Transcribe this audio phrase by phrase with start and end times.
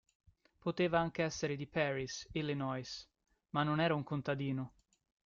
[0.57, 3.07] Poteva anche essere di Paris, Illinois,
[3.51, 4.73] ma non era un contadino!